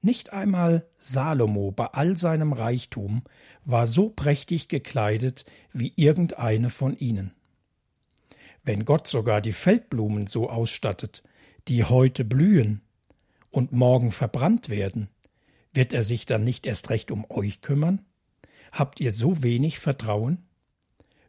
[0.01, 3.23] nicht einmal Salomo bei all seinem Reichtum
[3.65, 7.33] war so prächtig gekleidet wie irgendeine von ihnen.
[8.63, 11.23] Wenn Gott sogar die Feldblumen so ausstattet,
[11.67, 12.81] die heute blühen
[13.49, 15.09] und morgen verbrannt werden,
[15.77, 18.01] wird er sich dann nicht erst recht um euch kümmern?
[18.71, 20.39] Habt ihr so wenig Vertrauen?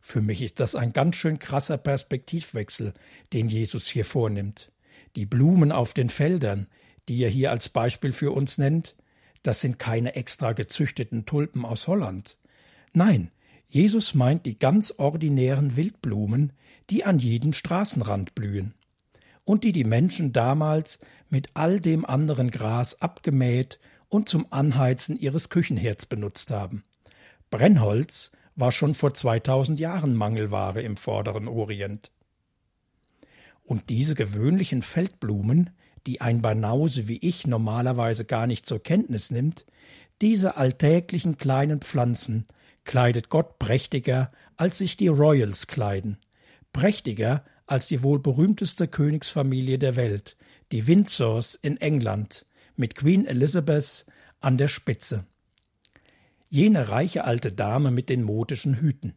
[0.00, 2.94] Für mich ist das ein ganz schön krasser Perspektivwechsel,
[3.34, 4.72] den Jesus hier vornimmt.
[5.16, 6.66] Die Blumen auf den Feldern,
[7.10, 8.96] die er hier als Beispiel für uns nennt,
[9.42, 12.38] das sind keine extra gezüchteten Tulpen aus Holland.
[12.94, 13.30] Nein,
[13.68, 16.54] Jesus meint die ganz ordinären Wildblumen,
[16.88, 18.72] die an jedem Straßenrand blühen
[19.44, 23.78] und die die Menschen damals mit all dem anderen Gras abgemäht
[24.08, 26.84] und zum Anheizen ihres Küchenherds benutzt haben.
[27.50, 32.10] Brennholz war schon vor 2000 Jahren Mangelware im vorderen Orient.
[33.62, 35.70] Und diese gewöhnlichen Feldblumen,
[36.06, 39.66] die ein Banause wie ich normalerweise gar nicht zur Kenntnis nimmt,
[40.20, 42.46] diese alltäglichen kleinen Pflanzen
[42.84, 46.18] kleidet Gott prächtiger, als sich die Royals kleiden,
[46.72, 50.36] prächtiger als die wohl berühmteste Königsfamilie der Welt,
[50.72, 52.46] die Windsors in England,
[52.78, 54.06] mit Queen Elizabeth
[54.40, 55.24] an der Spitze.
[56.48, 59.14] Jene reiche alte Dame mit den modischen Hüten.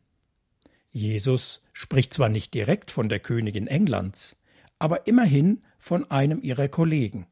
[0.92, 4.42] Jesus spricht zwar nicht direkt von der Königin Englands,
[4.80, 7.28] aber immerhin von einem ihrer Kollegen,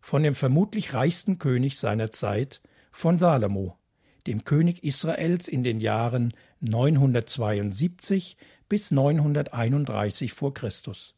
[0.00, 3.78] von dem vermutlich reichsten König seiner Zeit, von Salomo,
[4.26, 8.36] dem König Israels in den Jahren 972
[8.68, 11.14] bis 931 vor Christus.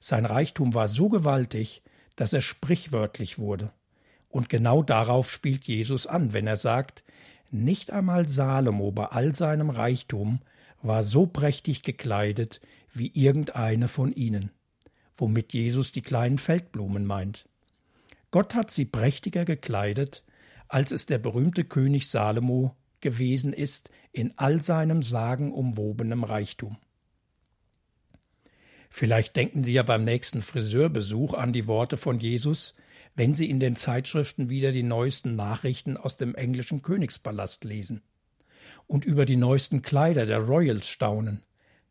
[0.00, 1.82] Sein Reichtum war so gewaltig,
[2.16, 3.72] dass er sprichwörtlich wurde.
[4.32, 7.04] Und genau darauf spielt Jesus an, wenn er sagt,
[7.52, 10.40] nicht einmal Salomo bei all seinem Reichtum
[10.82, 12.60] war so prächtig gekleidet
[12.92, 14.50] wie irgendeine von ihnen
[15.16, 17.48] womit Jesus die kleinen Feldblumen meint.
[18.30, 20.24] Gott hat sie prächtiger gekleidet,
[20.68, 26.76] als es der berühmte König Salomo gewesen ist in all seinem sagenumwobenem Reichtum.
[28.88, 32.74] Vielleicht denken Sie ja beim nächsten Friseurbesuch an die Worte von Jesus,
[33.14, 38.02] wenn Sie in den Zeitschriften wieder die neuesten Nachrichten aus dem englischen Königspalast lesen
[38.86, 41.42] und über die neuesten Kleider der Royals staunen.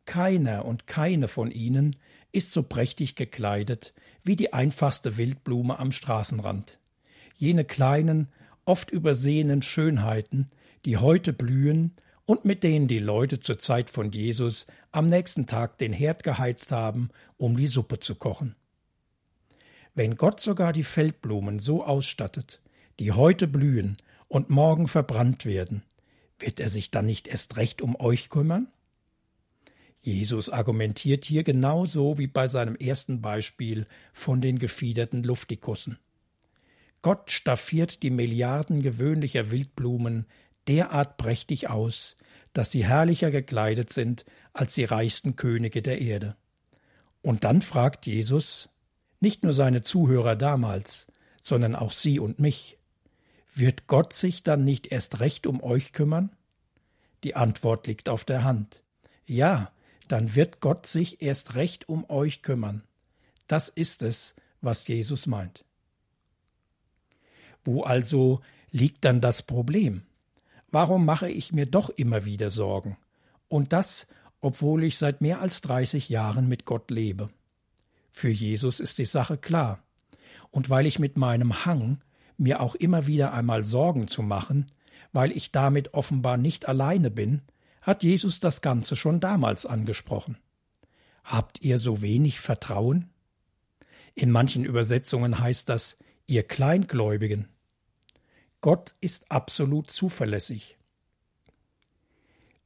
[0.06, 1.96] Keiner und keine von ihnen
[2.32, 6.80] ist so prächtig gekleidet wie die einfachste Wildblume am Straßenrand.
[7.36, 8.28] Jene kleinen,
[8.66, 10.52] oft übersehenen Schönheiten,
[10.86, 15.78] die heute blühen und mit denen die Leute zur Zeit von Jesus am nächsten Tag
[15.80, 18.56] den Herd geheizt haben, um die Suppe zu kochen.
[19.94, 22.62] Wenn Gott sogar die Feldblumen so ausstattet,
[23.00, 25.84] die heute blühen und morgen verbrannt werden,
[26.40, 28.68] wird er sich dann nicht erst recht um euch kümmern?
[30.02, 36.00] Jesus argumentiert hier genauso wie bei seinem ersten Beispiel von den gefiederten Luftikussen.
[37.04, 40.26] Gott staffiert die Milliarden gewöhnlicher Wildblumen
[40.68, 42.18] derart prächtig aus,
[42.54, 46.36] dass sie herrlicher gekleidet sind als die reichsten Könige der Erde.
[47.22, 48.70] Und dann fragt Jesus,
[49.22, 51.08] nicht nur seine Zuhörer damals,
[51.40, 52.78] sondern auch Sie und mich,
[53.54, 56.36] wird Gott sich dann nicht erst recht um euch kümmern?
[57.24, 58.84] Die Antwort liegt auf der Hand.
[59.26, 59.72] Ja,
[60.08, 62.84] dann wird Gott sich erst recht um euch kümmern.
[63.48, 65.64] Das ist es, was Jesus meint.
[67.64, 70.04] Wo also liegt dann das Problem?
[70.70, 72.98] Warum mache ich mir doch immer wieder Sorgen?
[73.50, 74.08] Und das,
[74.40, 77.30] obwohl ich seit mehr als 30 Jahren mit Gott lebe.
[78.12, 79.82] Für Jesus ist die Sache klar.
[80.52, 82.04] Und weil ich mit meinem Hang,
[82.38, 84.68] mir auch immer wieder einmal Sorgen zu machen,
[85.14, 87.42] weil ich damit offenbar nicht alleine bin,
[87.82, 90.38] hat Jesus das Ganze schon damals angesprochen.
[91.24, 93.10] Habt ihr so wenig Vertrauen?
[94.14, 95.98] In manchen Übersetzungen heißt das,
[96.28, 97.48] ihr Kleingläubigen.
[98.60, 100.78] Gott ist absolut zuverlässig.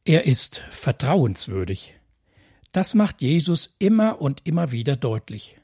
[0.04, 1.96] Er ist vertrauenswürdig.
[2.76, 5.56] Das macht Jesus immer und immer wieder deutlich.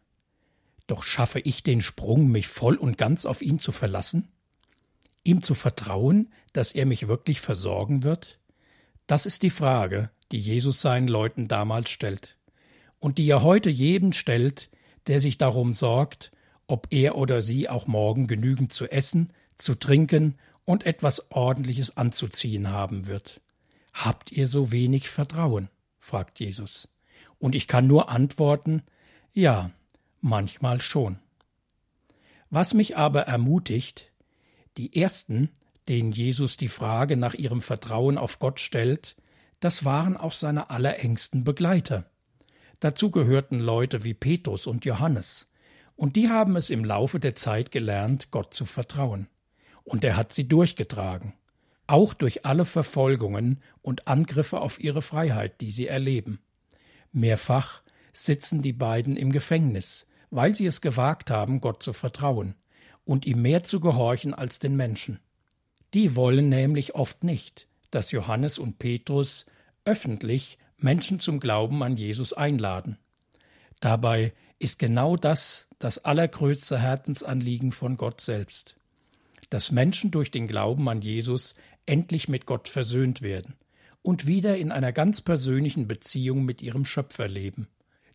[0.88, 4.30] Doch schaffe ich den Sprung, mich voll und ganz auf ihn zu verlassen?
[5.26, 8.39] Ihm zu vertrauen, dass er mich wirklich versorgen wird?
[9.08, 12.38] Das ist die Frage, die Jesus seinen Leuten damals stellt
[13.00, 14.69] und die er heute jedem stellt,
[15.08, 16.32] der sich darum sorgt,
[16.65, 22.69] ob er oder sie auch morgen genügend zu essen, zu trinken und etwas Ordentliches anzuziehen
[22.69, 23.41] haben wird.
[23.91, 25.67] Habt ihr so wenig Vertrauen?
[26.00, 26.88] fragt Jesus.
[27.41, 28.84] Und ich kann nur antworten,
[29.33, 29.71] ja,
[30.21, 31.17] manchmal schon.
[32.52, 34.12] Was mich aber ermutigt,
[34.77, 35.50] die ersten,
[35.89, 39.15] denen Jesus die Frage nach ihrem Vertrauen auf Gott stellt,
[39.60, 42.06] das waren auch seine allerengsten Begleiter.
[42.79, 45.50] Dazu gehörten Leute wie Petrus und Johannes,
[45.96, 49.27] und die haben es im Laufe der Zeit gelernt, Gott zu vertrauen.
[49.83, 51.33] Und er hat sie durchgetragen,
[51.87, 56.39] auch durch alle Verfolgungen und Angriffe auf ihre Freiheit, die sie erleben.
[57.12, 57.82] Mehrfach
[58.14, 62.56] sitzen die beiden im Gefängnis, weil sie es gewagt haben, Gott zu vertrauen
[63.04, 65.20] und ihm mehr zu gehorchen als den Menschen.
[65.94, 69.46] Die wollen nämlich oft nicht, dass Johannes und Petrus
[69.84, 72.98] öffentlich Menschen zum Glauben an Jesus einladen.
[73.82, 78.76] Dabei ist genau das das allergrößte Herzensanliegen von Gott selbst.
[79.50, 81.56] dass Menschen durch den Glauben an Jesus
[81.86, 83.56] endlich mit Gott versöhnt werden
[84.02, 87.67] und wieder in einer ganz persönlichen Beziehung mit ihrem Schöpfer leben.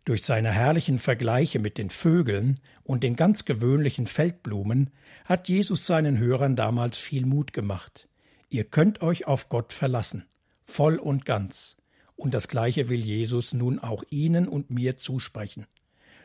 [0.05, 4.91] Durch seine herrlichen Vergleiche mit den Vögeln und den ganz gewöhnlichen Feldblumen
[5.25, 8.09] hat Jesus seinen Hörern damals viel Mut gemacht.
[8.49, 10.25] Ihr könnt euch auf Gott verlassen,
[10.63, 11.77] voll und ganz.
[12.15, 15.67] Und das Gleiche will Jesus nun auch Ihnen und mir zusprechen.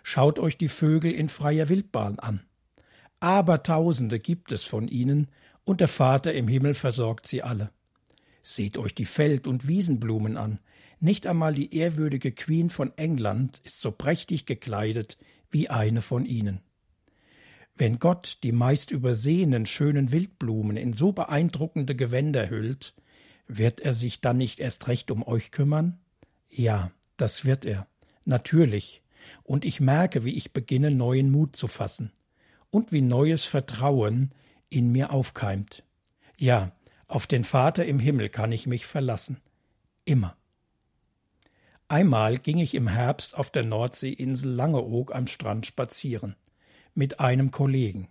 [0.03, 2.41] Schaut euch die Vögel in freier Wildbahn an.
[3.19, 5.27] Abertausende gibt es von ihnen,
[5.63, 7.69] und der Vater im Himmel versorgt sie alle.
[8.41, 10.59] Seht euch die Feld- und Wiesenblumen an.
[10.99, 15.17] Nicht einmal die ehrwürdige Queen von England ist so prächtig gekleidet
[15.49, 16.61] wie eine von ihnen.
[17.75, 22.93] Wenn Gott die meist übersehenen schönen Wildblumen in so beeindruckende Gewänder hüllt,
[23.47, 25.99] wird er sich dann nicht erst recht um euch kümmern?
[26.49, 27.87] Ja, das wird er,
[28.25, 29.01] natürlich,
[29.43, 32.11] und ich merke, wie ich beginne, neuen Mut zu fassen
[32.69, 34.31] und wie neues Vertrauen
[34.69, 35.83] in mir aufkeimt.
[36.37, 36.71] Ja,
[37.11, 39.41] auf den Vater im Himmel kann ich mich verlassen.
[40.05, 40.37] Immer.
[41.89, 46.37] Einmal ging ich im Herbst auf der Nordseeinsel Langeoog am Strand spazieren.
[46.93, 48.07] Mit einem Kollegen.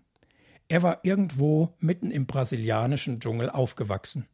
[0.68, 4.26] Er war irgendwo mitten im brasilianischen Dschungel aufgewachsen.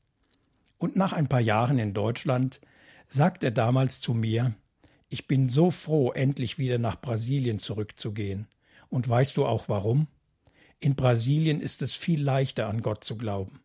[0.78, 2.60] Und nach ein paar Jahren in Deutschland
[3.08, 4.54] sagt er damals zu mir,
[5.08, 8.48] ich bin so froh, endlich wieder nach Brasilien zurückzugehen.
[8.88, 10.08] Und weißt du auch warum?
[10.80, 13.60] In Brasilien ist es viel leichter, an Gott zu glauben.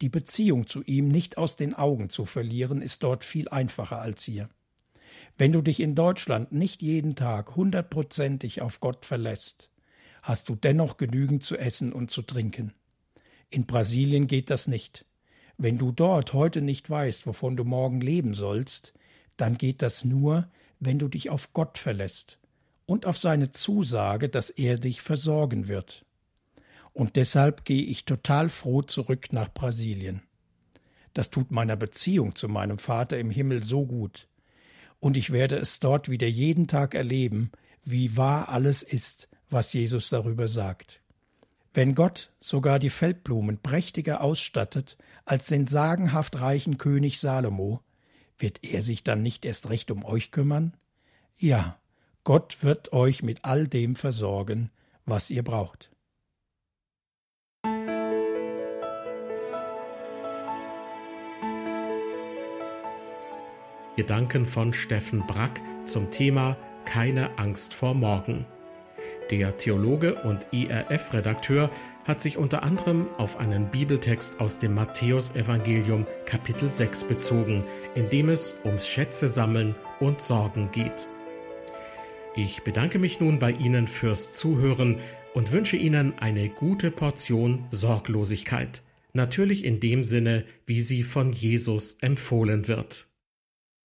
[0.00, 4.24] Die Beziehung zu ihm nicht aus den Augen zu verlieren, ist dort viel einfacher als
[4.24, 4.48] hier.
[5.36, 9.70] Wenn du dich in Deutschland nicht jeden Tag hundertprozentig auf Gott verlässt,
[10.22, 12.72] hast du dennoch genügend zu essen und zu trinken.
[13.50, 15.04] In Brasilien geht das nicht.
[15.58, 18.94] Wenn du dort heute nicht weißt, wovon du morgen leben sollst,
[19.36, 20.48] dann geht das nur,
[20.78, 22.38] wenn du dich auf Gott verlässt
[22.86, 26.06] und auf seine Zusage, dass er dich versorgen wird
[26.92, 30.22] und deshalb gehe ich total froh zurück nach Brasilien.
[31.14, 34.28] Das tut meiner Beziehung zu meinem Vater im Himmel so gut.
[35.00, 37.50] Und ich werde es dort wieder jeden Tag erleben,
[37.82, 41.00] wie wahr alles ist, was Jesus darüber sagt.
[41.72, 47.80] Wenn Gott sogar die Feldblumen prächtiger ausstattet als den sagenhaft reichen König Salomo,
[48.38, 50.76] wird er sich dann nicht erst recht um euch kümmern?
[51.38, 51.78] Ja,
[52.24, 54.70] Gott wird euch mit all dem versorgen,
[55.04, 55.90] was ihr braucht.
[64.00, 68.46] Gedanken von Steffen Brack zum Thema Keine Angst vor morgen.
[69.30, 71.70] Der Theologe und IRF-Redakteur
[72.04, 77.62] hat sich unter anderem auf einen Bibeltext aus dem Matthäusevangelium Kapitel 6 bezogen,
[77.94, 81.06] in dem es ums Schätze sammeln und Sorgen geht.
[82.34, 84.96] Ich bedanke mich nun bei Ihnen fürs Zuhören
[85.34, 88.80] und wünsche Ihnen eine gute Portion Sorglosigkeit,
[89.12, 93.09] natürlich in dem Sinne, wie sie von Jesus empfohlen wird.